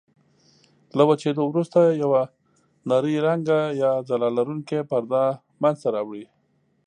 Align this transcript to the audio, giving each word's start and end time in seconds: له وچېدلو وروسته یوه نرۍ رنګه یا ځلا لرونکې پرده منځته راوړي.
له 0.97 1.03
وچېدلو 1.09 1.43
وروسته 1.49 1.79
یوه 2.03 2.21
نرۍ 2.89 3.15
رنګه 3.27 3.59
یا 3.81 3.91
ځلا 4.07 4.29
لرونکې 4.37 4.79
پرده 4.89 5.23
منځته 5.61 5.87
راوړي. 5.95 6.25